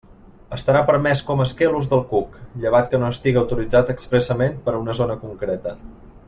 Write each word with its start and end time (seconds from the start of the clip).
Estarà 0.55 0.79
permés 0.85 1.19
com 1.27 1.43
a 1.43 1.45
esquer 1.49 1.67
l'ús 1.75 1.89
de 1.91 1.99
cuc, 2.13 2.39
llevat 2.63 2.89
que 2.95 3.01
no 3.03 3.11
estiga 3.17 3.41
autoritzat 3.43 3.93
expressament 3.95 4.57
per 4.67 4.75
a 4.75 4.81
una 4.87 4.97
zona 5.03 5.21
concreta. 5.27 5.77